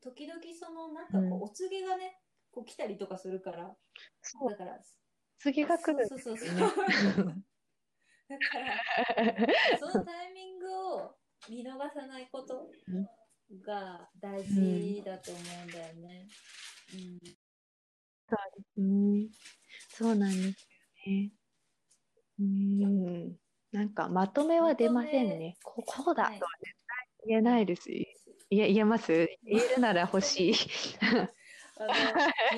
[0.00, 2.20] 時々そのなんかこう、お告げがね
[2.52, 3.76] こう来たりとかするから。
[4.48, 4.80] だから
[5.40, 6.48] 次が来る、そうそうそう
[8.28, 11.16] だからそのタイミングを
[11.48, 12.70] 見逃さないこと
[13.64, 16.28] が大事だと思うんだよね。
[16.92, 17.18] うん、
[18.28, 19.28] そうですね。
[19.88, 21.32] そうなんですよね。
[22.38, 23.36] うん。
[23.72, 25.56] なんかまとめは出ませんね。
[25.62, 26.46] ここだとは絶対
[27.26, 27.90] 言えないです。
[27.90, 28.06] い
[28.50, 29.12] や言えます？
[29.44, 30.54] 言えるなら欲しい。
[31.84, 31.94] あの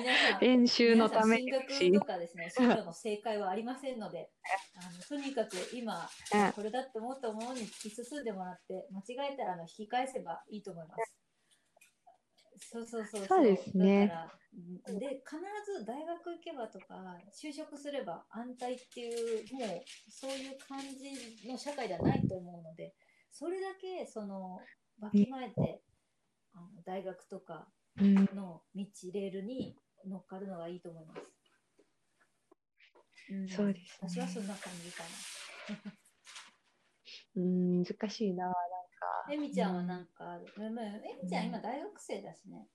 [0.01, 1.51] 皆さん、練習のために。
[1.69, 4.29] 進学とかですね、進路の正解はありませんので、
[4.75, 6.09] あのとにかく今、
[6.55, 11.15] これだって思ったものに突き進んでもらって、間違えたらあの引き返せばいいと思います。
[12.71, 14.07] そうそうそうそうですね。
[14.07, 14.31] だか
[14.87, 15.39] らで必
[15.79, 22.93] ず大学行けばとか就職すれば安泰っていうもうそういう感じの社会ではないと思うので
[23.31, 24.59] それだけその
[24.99, 25.81] わきまえて、
[26.53, 29.75] あの大学とかの道、レールに
[30.07, 31.33] 乗っかるのがいいと思います。
[33.31, 35.09] うん、そうです、ね、私はそんな感じかな。
[37.35, 38.59] うん、難しいな、なんか。
[39.31, 42.67] えみちゃんはなんかある、うん、えみちゃん今大学生だしね。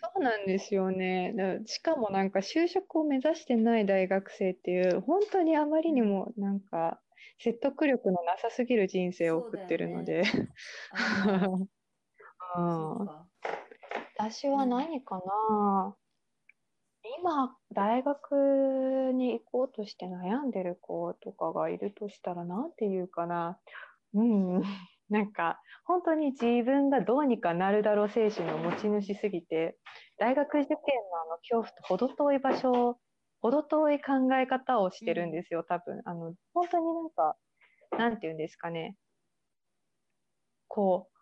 [0.00, 1.34] そうなんですよね。
[1.66, 7.00] しかもなんか就職を目指してない大学生っていう、本当にあまりにもなんか
[7.38, 10.22] 説得力のなさすぎる人生を送ってるので。
[14.18, 15.96] 私は何かな、
[17.20, 23.60] 今、大学に行こうとして悩んでる子とかがいるとしたら、なんて言うかな。
[24.14, 24.62] うん。
[25.08, 29.78] なんか、本当に自分がどうにかなるだろう精神の持ち主すぎて、
[30.18, 30.76] 大学受験
[31.12, 32.98] のあの恐怖と程遠い場所、
[33.40, 36.02] 程遠い考え方をしてるんですよ、多分。
[36.04, 37.36] あの、本当になんか、
[37.96, 38.96] なんて言うんですかね。
[40.66, 41.17] こう、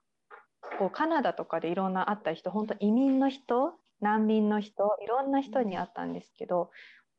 [0.78, 6.70] こうカナダとかでいろんな会った人本当移民の人難民の人いろんな人に会ったんですけど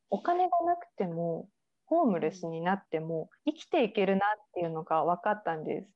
[0.10, 1.50] お金がなくても
[1.86, 5.88] ホームレスになっても生きていけるなっていうのが分かったんです。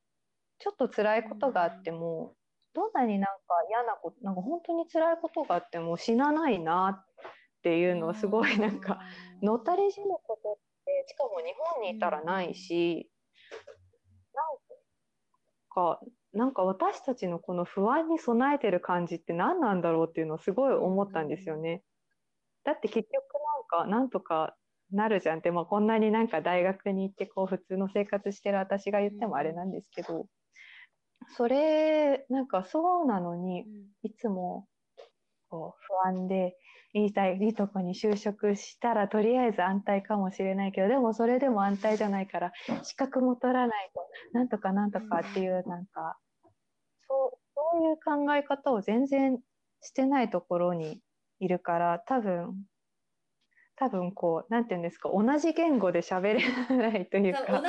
[0.60, 2.36] ちょっと辛いことがあっても
[2.74, 3.32] どんなになんか
[3.70, 7.06] 嫌なことなんか本当に辛いことがあっても死なないなっ
[7.64, 9.00] ていうのをすごいなんか
[9.42, 13.10] のたれ死ぬことってしかも日本にいたらないし
[14.34, 14.58] なん
[15.70, 16.00] か
[16.34, 21.84] なんか私たちのこの不安に備えてる感じって何なんだろうっていうのをすごい思ったんですよね。
[22.64, 23.24] だって結局
[23.74, 24.56] なんかなんとか
[24.92, 30.28] なるじゃんって、まあ、こんなになんか大学に行ってこう普通の生活してる私が言ってもあれなんですけど、
[31.36, 33.66] それなんかそうなのに
[34.04, 34.68] いつも
[35.50, 36.58] こう不安で
[36.94, 37.14] いい
[37.46, 42.52] いいとこに就職したらとりあえず安泰かもしれないけどでもそれでも安泰じゃないから
[42.84, 44.02] 資格も取らないと
[44.34, 46.18] なんとかなんとかっていうなんか
[47.08, 49.40] そうそういう考え方を全然
[49.82, 51.00] してないところに
[51.40, 52.56] いるから多分
[53.78, 56.44] 多分こうなんていうんですか同じ言語で喋れ
[56.78, 57.64] ないというか同じ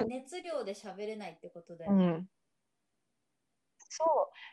[0.00, 2.04] 同じ熱量で喋れないってことだよね。
[2.06, 2.26] うん
[3.88, 4.04] そ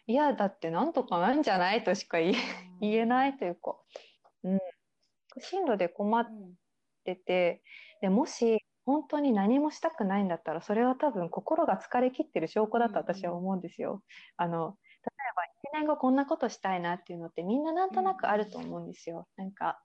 [0.07, 0.11] う。
[0.11, 2.35] いや、だってなんとかなんじゃないとしか言え
[2.81, 3.75] 言えないというか、
[4.43, 4.59] うん。
[5.39, 6.25] 進路で困っ
[7.05, 7.63] てて、
[8.01, 14.03] でもし本当に何もしたくないんだったら、それは多分心が疲れ切ってる証拠だと私は思うんですよ。
[14.37, 15.43] あの、例えば
[15.79, 19.27] 1年後こんなことしたいなっていうのってみんななんとなくあると思うんですよ。
[19.37, 19.81] なんか、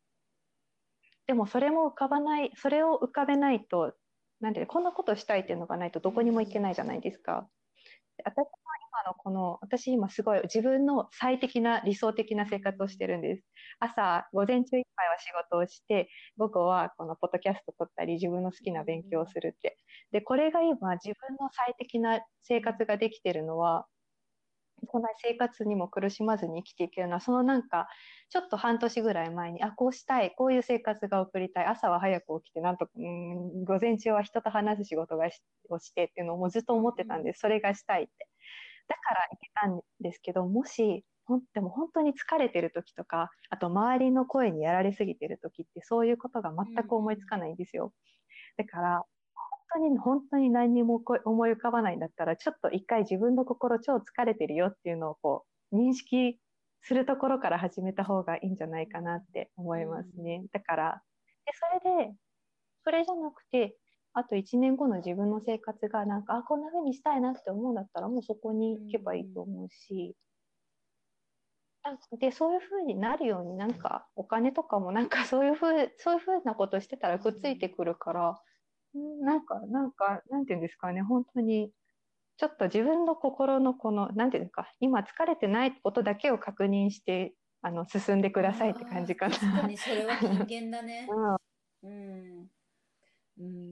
[1.27, 3.95] でもそれも浮かばない、それを浮かべないと
[4.41, 7.49] なんでこんなことしたいっていうのがないとどこにも行けないじゃないですか。
[8.25, 8.47] 私
[9.07, 13.45] のこの、私今すごい自分の最適な理想的な生活をしてるんです。
[13.81, 19.77] 朝、午前中いっぱいは仕事をして、午後はこのポッドキャスト撮ったり自分の好きな勉強をするって。
[20.13, 23.87] で、これが今自分の最適な生活ができてるのは、
[24.91, 27.89] そんな生活にも苦しまずに生きていけるのは、そのなんか、
[28.31, 35.29] ちょっと半年ぐらい前に、あ、こうしたい、こういう生活が送りたい、朝は早く起きて、なんと、うん、午前中は人と話す仕事が
[35.71, 37.41] をしてっていうのをもうずっと思ってたんです。
[37.41, 38.29] それがしたいって。
[38.89, 47.93] だから行けたんですけど、もし、ほんでも本当に疲れてる時とか、あと周りの声にやられすぎてる時って、そういうことが全く思いつかないんですよ。
[48.57, 49.05] だから、
[49.73, 56.39] 当に本当に何にも思い浮かばないんだったら、ちょっと一回自分の心超疲れてるよっていうのをこう認識
[56.83, 60.45] するところから始めた方がいいんじゃないかなって思いますね。
[60.53, 61.03] だから、
[61.47, 62.15] でそれで、
[62.85, 63.77] それじゃなくて、
[64.19, 70.17] あと1年後の自分の生活がなんか、あ、こんな風にしたいなって思うんだったら、もうそこに行けばいいと思うし、
[72.19, 78.43] で、そういう風になるようになんか、お金とかもなんかそういう風、そういう風なことしてたらくっついてくるから、
[78.95, 81.73] なんか、なんか、なんていうんですかね、本当に、
[82.37, 89.37] ちょっと自分の心のこの、なんていうんですか、今疲れてないことだけを確認して、あの、進んでくださいって感じかな。
[89.37, 91.07] 確かにそれは人間だね。
[91.11, 91.39] うん。
[91.81, 92.49] うん、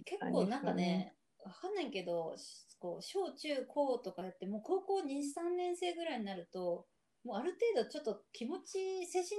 [0.05, 2.37] 結構なんかね、わかんないけど、
[2.79, 6.87] こう小中高とかやって、もう高校2、3年生ぐらいになると、
[7.25, 9.31] もうある程度ちょっと気持ち、精神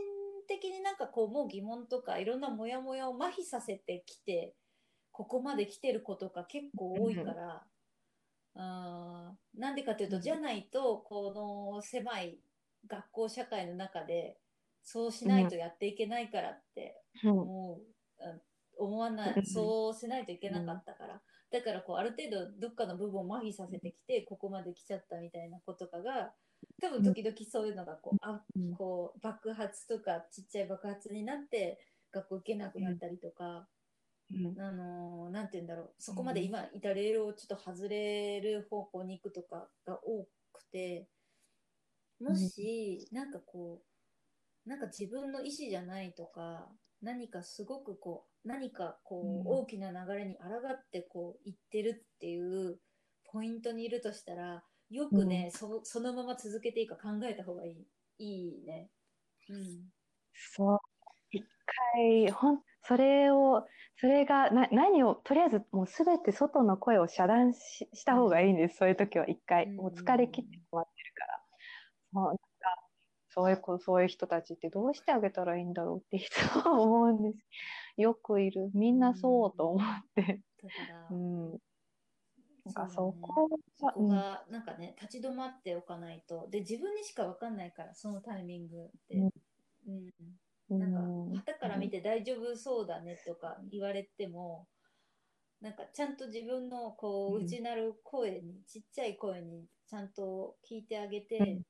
[0.48, 4.56] 的になんかこう、もう疑問とかいろんなモヤモヤを麻痺させてきて、
[5.12, 7.66] ここまで来てる子とか結構多いから、
[8.54, 12.40] なんでかというと、じゃないとこの狭い
[12.88, 14.38] 学校社会の中で
[14.84, 17.82] そうしないとやっていけないからって思う、
[18.24, 18.42] うん、
[18.78, 26.34] 思わないそうしないといけなかったから、だからこうある程度どっかの部分を麻痺させてきてここまで来ちゃったみたいな子とかが
[26.82, 28.42] 多分時々そういうのがこうあ
[28.78, 31.80] こう爆発とかちっちゃい爆発になって
[32.12, 33.68] 学校行けなくなったりとか。
[34.30, 35.94] うん、あのなんて言うんだろう。
[35.98, 41.08] そこまで今いたレールをちょっと外れる方向に行くとかが多くて
[42.20, 43.82] もし、なんかこ
[44.66, 46.68] うなんか自分の意思じゃないとか
[47.02, 52.80] 何かすごくこう何かこう、大きな流れに抗ってこう行ってるっていう
[53.26, 57.88] ポイントにいるとしたらよくね、そそのまま続けていいか考えた方がいい
[58.20, 58.90] いいね。
[59.50, 59.90] うん、
[60.34, 60.80] そう
[61.32, 69.74] 一回ほんそれを、それがな何を、とりあえずもうすべて外の声を遮断しした方がいいんです、そういう時は一回。
[69.74, 71.44] もう疲れ切ってしまってるから。
[72.14, 72.38] そう
[73.38, 77.46] そういう子、そういう人たちってどうしてあげたらいいんだろうっていつも 思うんです。
[78.02, 78.72] よくいる。
[78.74, 80.42] みんなそうと思って。
[80.64, 81.52] だから、うん。
[82.66, 86.48] なんかそこが、そこがなんかね、立ち止まっておかないと。
[86.50, 89.18] で、自分にしか分かんないから、そのタイミングって。
[89.18, 89.30] うん、
[90.70, 94.68] うんなんか、旗から見て大丈夫そうだねとか言われても、
[95.62, 101.62] なんかちゃんと自分のこう内なる声に、ちっちゃい声にちゃんと聞いてあげて、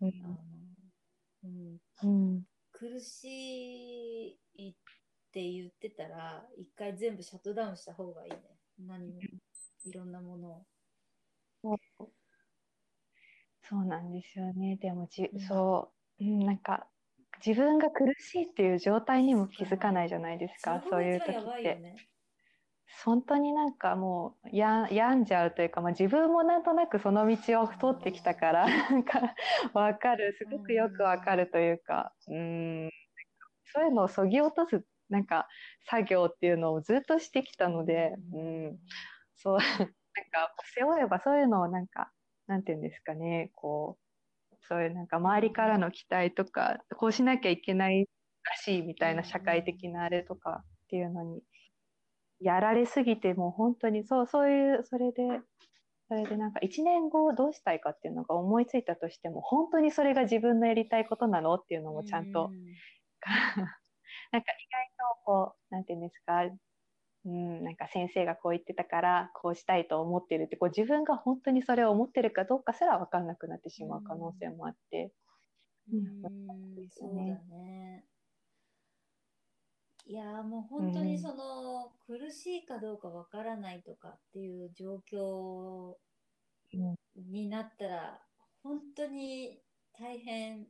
[0.00, 0.61] あの
[1.42, 1.78] うん、
[2.72, 4.74] 苦しいっ
[5.32, 8.58] て言ってたら、一回全部シャットダウンした方がいいね。
[8.78, 9.20] 何も、
[9.84, 10.66] いろんなものを。
[13.62, 13.84] そう。
[13.84, 14.76] なんですよね。
[14.76, 16.90] でもじ、そう、うん、なんか
[17.44, 21.84] 自分が苦しいっていう状態にも気づかないじゃないですか、そういう時って。
[23.04, 29.34] 本当になんかもうや病んじゃうというか、まあ、自分もなんとなくその道を通ってきたから なんか
[29.72, 32.90] 分かるすごくよく分かるというかうん。
[33.74, 35.48] そういうのをそぎ落とすなんか
[35.84, 38.78] 作業っていうのをずっとしてきたのでうん。
[39.36, 39.66] そうなん
[40.30, 42.12] か背負えばそういうのをなんか
[42.46, 44.02] なんていうんですかねこう
[44.68, 48.08] そういうなんか周りからの期待とか、こうしなきゃいけない
[48.44, 51.42] らしいみたいな社会的なあれとかっていうのに、
[52.42, 55.40] やられすぎても本当にそう、そういう、それで、
[56.08, 62.50] それでなんか1年後どうしたいかっていうのが思いついたとしても、本当にそれが自分のやりたいことなのっていうのもちゃんと、
[64.32, 66.42] なんか意外とこう、なんていうんですか、
[67.24, 75.12] うん、なんか先生がこう言ってたからこうしたいと思ってるってこう自分が本当にそれを思ってるかどうかすら分かんなくなってしまう可能性もあって。
[75.92, 78.04] うん、うんそうだね。
[80.04, 85.94] いやもう本当にその、うん、苦しいかどうかわからないとかっていう状況
[87.16, 88.20] になったら、
[88.62, 89.60] 本当に
[89.98, 90.66] 大変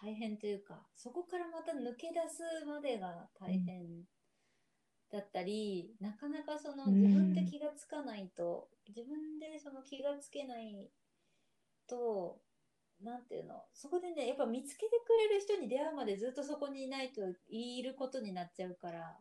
[0.00, 4.04] 大変というかそこからまた抜け出すまでが大変
[5.10, 7.00] だったりなかなかそのうん。
[7.02, 10.90] 自分で気がつかないと、自分でその気がつけない
[11.88, 12.38] と
[13.00, 19.20] なんていうのそこでねやっぱ見つけてくれる人に出会うまでずっとそこにいないといることになっちゃうから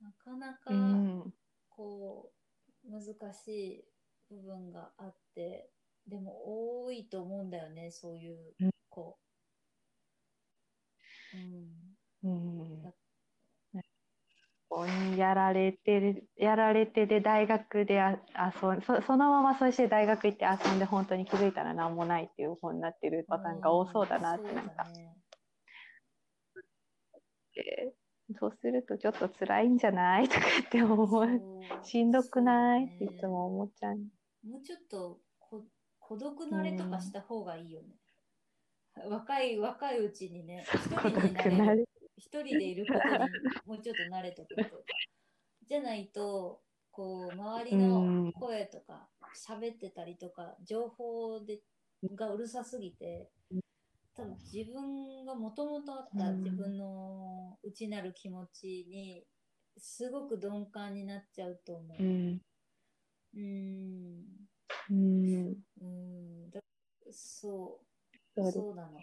[0.00, 1.34] なかなかうん。
[1.68, 2.32] こ
[2.84, 3.84] う難しい
[4.30, 5.72] 部分があって
[6.06, 8.70] でも多いと思うんだよねそういううん。
[8.88, 9.18] 子。
[11.32, 11.96] うん。
[12.22, 12.82] うん。
[12.82, 12.99] こう
[15.16, 18.18] やられてるやられてで大学であ
[18.62, 25.16] 遊んそそのままそして大学行って遊んで本当に気づいたら何もないっていう方になってるパターンが多そうだなってなんかそうだね
[27.54, 27.92] で
[28.38, 30.28] そうするとちょっと辛いんじゃない？
[30.28, 31.26] とかって思う
[31.84, 33.96] しんどくない、ねっていつも思っちゃう。
[34.48, 35.64] もうちょっとこ
[35.98, 37.88] 孤独慣れとかした方がいいよね。
[39.08, 41.88] 若い若いうちにね、一孤独人になれる。
[42.20, 43.30] 一人でいることに
[43.66, 44.84] もうちょっと慣れとくと。
[45.66, 46.60] じゃないと、
[46.90, 49.08] こう、周りの声とか、
[49.48, 51.60] 喋ってたりとか、情報で
[52.14, 53.30] がうるさすぎて、
[54.14, 59.24] 多分自分がもともとあったうん自分の内なる気持ちに
[59.78, 62.02] すごく鈍感になっちゃうと思う。
[62.02, 62.40] うん
[63.32, 64.24] うーん。
[65.80, 66.50] うん
[67.12, 67.80] そ
[68.36, 68.52] う。
[68.52, 69.00] そうなの。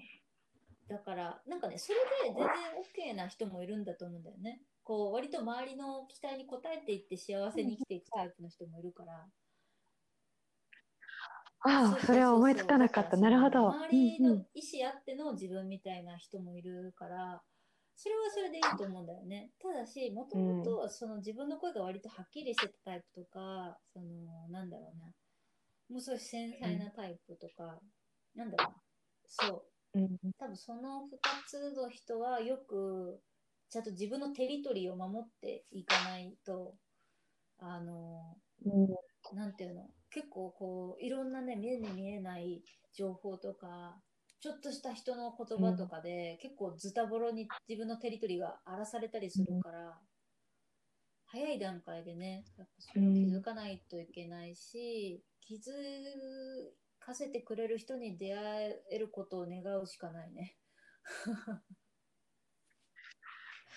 [0.88, 2.00] だから、なんかね、それ
[2.32, 4.62] で全然 OK な人もいるんだと思うんだよね。
[4.84, 9.28] こう、割と周りの期待に応えていって幸せに生きていくタイプの人もいるから。
[11.60, 13.18] ああ、それは思いつかなかった。
[13.18, 13.68] なるほど。
[13.68, 17.44] 周りのうんうん意思あっての自分みたいな人もいるから、
[17.96, 19.52] それはそれでいいと思うんだよね。
[19.60, 25.06] ただし、もともとその自分の声が割とはっきりしてたタイプとか、その、なんだろうな、
[25.90, 27.82] もう少し繊細なタイプとか、
[28.36, 28.82] なんだろうな、
[29.26, 29.77] そう。
[30.00, 30.32] うん。
[30.38, 31.18] 多分その2
[31.48, 33.20] つの人はよく
[33.70, 36.76] ちゃんと自分のテリトリーを守っていかないと
[37.60, 38.88] あのうん。
[39.36, 39.90] なんていうの？
[40.10, 42.62] 結構こういろんなね目に見えない
[42.94, 44.02] 情報とか
[44.40, 50.00] ちょっとした人の言葉とかで、結構ズタボロに自分のテリトリーが荒らされたりするから、
[51.26, 55.60] 早い段階でねやっぱそれを気づかないといけないし、気づ
[57.08, 60.58] かせてくれる人に出会えることを願うしかないね。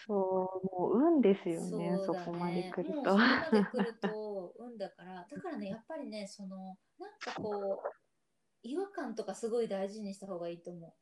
[0.06, 2.70] そう、もう運ですよそうね、そだこまでね。
[2.70, 3.16] 来ると。
[3.16, 7.88] そこまで来ると運だから、だからね、やっぱりね、その、なんかこう、
[8.62, 10.94] 違和感とかすごい大事にした方がいいと思う。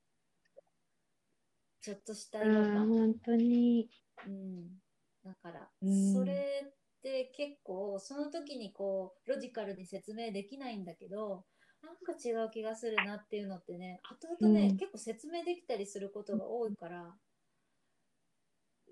[1.81, 2.89] ちょっとした違和うん、感。
[2.89, 3.91] 本当に。
[4.27, 4.81] うん。
[5.25, 11.47] だからう、んそれって結構、その時にこう、ロジカルに説明できないんだけど、
[11.83, 14.77] なんか違う気がするなっていうのってね、後々ね、うん。
[14.77, 17.15] 結構説明できたりすることが多いから、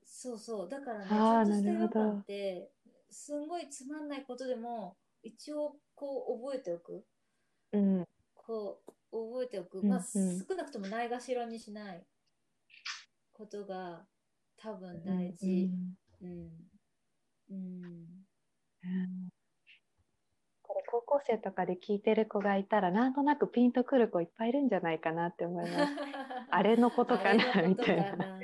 [0.04, 2.70] そうそう、だからね、ちょっとした違和感って、
[3.10, 7.04] すんごいつまんないことでも、一応こう覚えておく。
[7.72, 8.92] うん、こう
[9.32, 10.38] 覚えておく、うんまあ、うん。
[10.38, 12.02] 少なくともないがしろにしない
[13.32, 14.06] ことが
[14.56, 15.46] 多分大う事。
[15.46, 15.96] ん。
[16.22, 16.50] うん。
[17.50, 18.26] うん。
[18.84, 19.35] うん
[20.66, 25.92] これ高校生とかで聞いてる子がいたら、なんとなくピンとくる子いっぱいいるんじゃないかなって思います。
[26.50, 28.40] あれのことかなみたいな。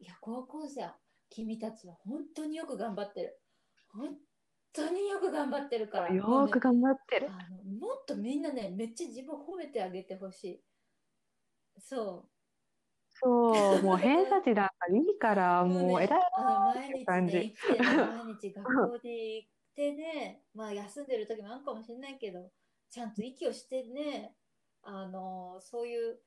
[0.00, 0.96] いや、高校生は、
[1.30, 3.40] 君たちは本当によく頑張ってる。
[3.88, 4.16] 本
[4.72, 6.14] 当によく頑張ってるから。
[6.14, 7.28] よく頑張ってる。
[7.80, 10.64] もっとみんなね、めっちゃ自分を褒めてあげてほしい。
[11.78, 12.37] そう。
[13.20, 16.04] そう、もう偏差値なんかいいから、 もうね。
[16.04, 17.54] 偉いあの毎日感じ
[18.04, 22.52] 毎日学校に行ってね、まあ休んでる時もあるかもしれないけど、
[22.90, 24.36] ちゃんと息をしてね、
[24.82, 26.20] あの、そういう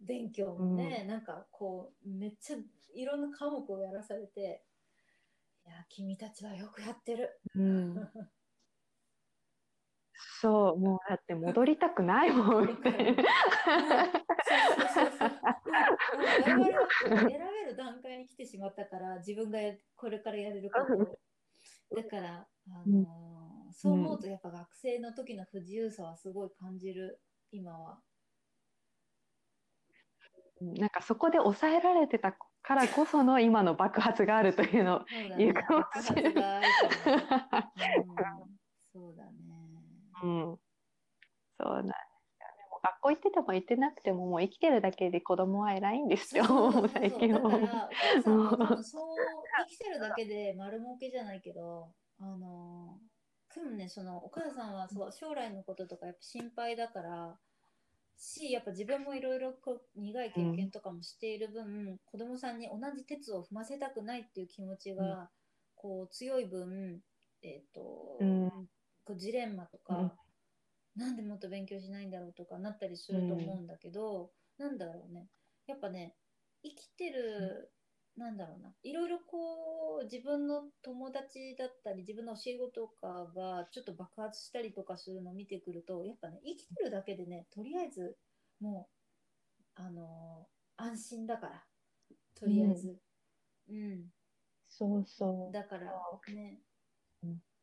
[0.00, 2.56] 勉強もね、なんかこう、めっちゃ
[2.94, 4.64] いろんな科目をやらされて、
[5.64, 7.40] いや、君たちはよくやってる。
[7.54, 7.94] うん、
[10.40, 13.22] そう、もうだって戻りたくないもん、みたいな。
[14.94, 15.30] そうそう
[16.46, 21.18] 選べる段階に来てしまったから、自分がやこれからやれることを。
[21.96, 27.98] だから、あのーそう思うとやっぱ学生の時の不自由さはすごい感じる、今は。
[30.60, 35.44] なんかそこで抑えられてたからこその今の爆発があるというのをそうだね。
[35.44, 36.68] 言うかも爆しれない発がある
[38.14, 38.46] かも。
[38.46, 38.58] うん、
[38.92, 39.32] そうだね。
[40.22, 40.58] うん、
[41.58, 41.94] そうなんですよね。
[42.82, 46.44] 学校行ってても行ってなくてももう生きてるだけで子供は偉いんですよ、
[46.88, 47.92] 最近は。
[48.82, 53.00] そう、生きてるだけで丸儲けじゃないけど、あの、
[53.54, 57.40] でもね、その、お母さんはそう将来のこととかやっぱ心配だから、
[58.16, 59.54] しやっぱ自分もいろいろ
[59.96, 65.30] 苦い経験とかもしている分、子供さんに同じ鉄を踏ませたくないっていう気持ちが、
[65.74, 67.00] こう強い分、
[67.42, 68.50] えーとうん。
[69.04, 70.16] こうジレンマとか、
[70.96, 75.28] なんでもっと勉強しないんだろうとかなったりすると思うんだけど、なんだろうね。
[75.66, 76.14] やっぱね
[76.62, 77.72] 生きてる、
[78.16, 78.74] なんだろうな。
[78.82, 88.16] いろいろこう自分の友達だったり自分の教え子とかがちょっと爆発したりとかするのを見てくるとやっぱね生きてるだけでねとりあえず
[88.60, 88.88] も
[89.78, 91.62] うあのー安心だから。
[92.34, 92.98] とりあえず。
[93.70, 94.10] うん、
[94.68, 95.52] そうそう。
[95.52, 95.92] だから
[96.34, 96.58] ね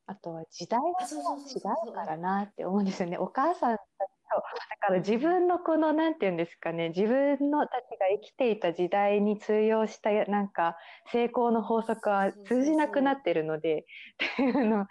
[0.10, 3.20] あとは時代が違うからなって思うんですよね。
[3.20, 3.88] お母さんたち
[4.32, 10.78] と、だから自分のこの、なんていうんですかね、自分のたちが生きていた時代に通用した、なんか、
[11.12, 14.88] 成功の法則は通じなくなってるので、っていうの。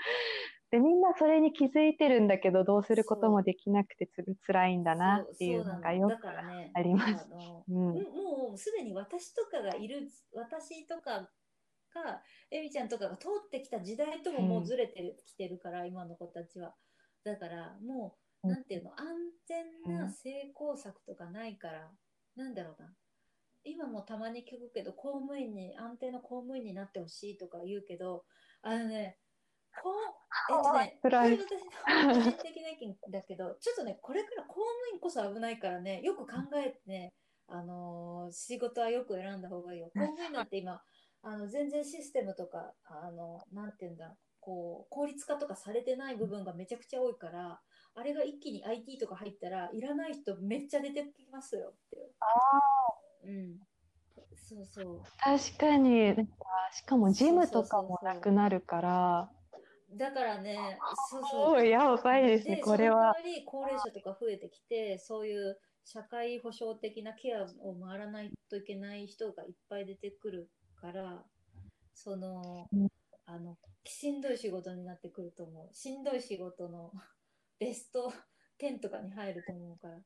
[0.71, 7.27] で、みんなそれに気づいてるんだけど、どうすることもできなくてつ辛いんだなっていうのがよくあります。
[7.33, 7.77] あのうん。
[7.77, 11.29] ももうすでに私とかがいる私とか
[12.05, 16.75] がエミちゃんとかが通ってきた時代とももうずれてる、きてるから今の子たちは。
[17.25, 18.51] だからもううん。
[18.53, 19.07] なんていうの安
[19.47, 21.91] 全な成功策とかないから、
[22.37, 22.89] なんだろうな。
[23.65, 28.25] 今もたまに聞くけど公務員に安定の公務員になってほしいとか言うけど
[28.63, 29.19] あのね
[29.83, 29.95] こう
[30.51, 37.13] えっとね、これ私の個人的な意見だけど、ちょっとね、これから公務員こそ危ないからね、よく考えてね、
[37.47, 39.91] あのー仕事はよく選んだ方がいいよ。
[39.95, 40.81] 公務員なんて今、
[41.23, 47.61] あの全然システムとか、あの、なんていうんだ、こう、効率化とかされてない部分がめちゃくちゃ多いから、
[47.95, 52.11] あれが一気に IT とか入ったら、いらない人めっちゃ出てきますよっていう。
[53.25, 53.59] うん。
[54.37, 55.03] そうそう。
[55.19, 56.35] 確かに、なんか
[56.73, 59.31] しかもジムとかもなくなるから、
[59.97, 60.79] だからね、
[61.11, 61.67] そうそう。
[61.67, 63.15] やばいですね、これは。
[63.47, 70.51] 高齢者とか増えてきて、そういう社会保障的なケアを回らないといけない人がいっぱい出てくる
[70.81, 71.25] から、
[71.95, 72.89] そのうん、
[73.27, 75.75] あの、しんどい仕事になってくると思う。
[75.75, 76.93] しんどい仕事の
[77.59, 78.13] ベスト
[78.59, 80.01] 10とかに入ると思うから、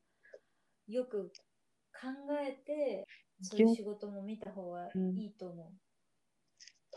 [0.89, 1.33] よく
[1.93, 2.09] 考
[2.41, 3.07] えて、
[3.41, 5.73] そういう仕事も見た方がいいと思う。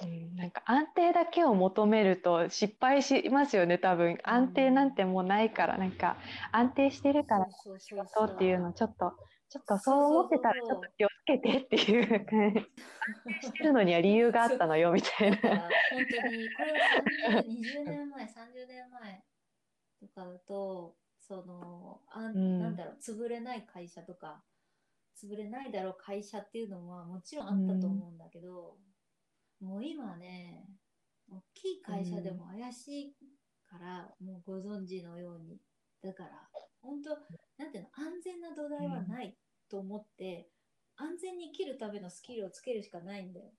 [0.04, 4.18] うん、なんか安定だけを求めると失敗しますよね、多分。
[4.24, 6.18] 安定なんてもうないから、なんか
[6.52, 9.14] 安定してるからそうっていうのちょっと、
[9.50, 12.60] ちょっとそう思ってたらちょっと気をつけてっていう感じ。
[13.48, 15.38] してるのには理由があったのよ、みたいな。
[15.38, 19.24] 本当にこれは30 20年前30年前
[20.00, 24.44] とかだとそのあ、んなんだろう潰れない会社とか
[25.22, 28.78] 潰れないだろう会社っていうのはもちろんあったと思うんだけど、
[29.62, 30.68] もう今ね
[31.30, 33.16] 大きい会社でも怪しい
[33.68, 35.58] から、もうご存知のように
[36.04, 36.30] だから
[36.82, 37.10] 本当
[37.58, 39.36] なんていうの安全な土台はない
[39.70, 40.50] と思って、
[40.98, 43.52] 安全に生きるためのスキルをつけるしかないんだよ。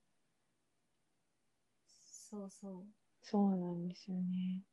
[2.29, 2.85] そうそう。
[3.21, 4.63] そうなんですよね。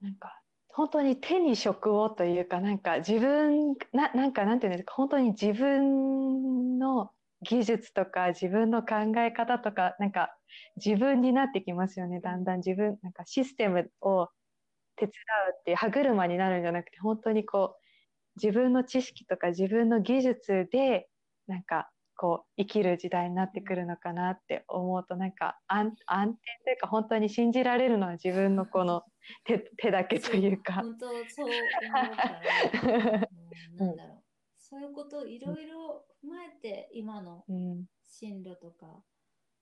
[0.00, 7.10] なんか、本当に手に職をというか、なんか自分、な、なんかなんていうんですか、本当に自分の
[7.42, 10.36] 技術とか自分の考え方とか、なんか
[10.76, 12.20] 自分になってきますよね。
[12.20, 14.28] だんだん自分、なんかシステムを
[14.96, 15.12] 手伝
[15.50, 17.82] うっていう歯車になるんじゃなくて、本当にこう、
[18.42, 21.08] 自分の知識とか自分の技術で、
[21.46, 29.02] なんかこう生きる時代になってくるのかなって思うとなんか安安定というか本当に信じられるのは自分のこの
[29.44, 30.74] 手手だけというか。
[30.74, 33.28] 本当そう思うから、
[33.78, 34.22] うんなんだろう。
[34.56, 39.02] そういうことをいろいろ踏まえて今のうん進路とか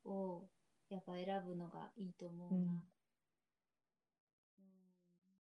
[0.05, 0.49] を
[0.89, 2.72] やっぱ選ぶのがいいと思うな。
[2.72, 2.94] うん